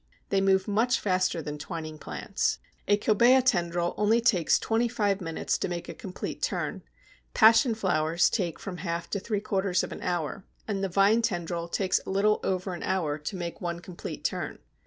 [0.29, 2.57] They move much faster than twining plants.
[2.87, 6.81] A Cobæa tendril only takes twenty five minutes to make a complete turn,
[7.35, 11.67] Passion flowers take from half to three quarters of an hour, and the Vine tendril
[11.67, 14.57] takes a little over an hour to make one complete turn.